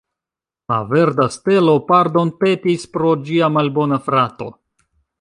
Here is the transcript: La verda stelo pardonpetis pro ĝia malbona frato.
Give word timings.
La 0.71 0.77
verda 0.93 1.27
stelo 1.35 1.77
pardonpetis 1.91 2.89
pro 2.97 3.15
ĝia 3.29 3.55
malbona 3.59 4.05
frato. 4.09 4.53